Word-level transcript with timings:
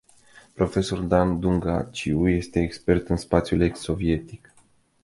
Profesorul 0.55 1.07
Dan 1.07 1.39
Dungaciu 1.39 2.27
este 2.29 2.59
expert 2.61 3.07
în 3.09 3.17
spațiul 3.17 3.61
ex 3.61 3.79
sovietic. 3.79 4.53